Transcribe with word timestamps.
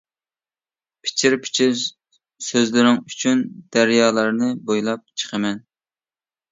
پىچىر-پىچىر 1.07 1.75
سۆزلىرىڭ 2.47 2.99
ئۈچۈن، 3.05 3.47
دەريالارنى 3.79 4.53
بويلاپ 4.71 5.09
چىقىمەن. 5.23 5.65